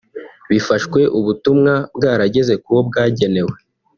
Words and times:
bifashwe 0.49 0.99
ubutumwa 1.17 1.73
bwarageze 1.97 2.53
kuwo 2.63 2.79
bwagenewe 2.87 3.55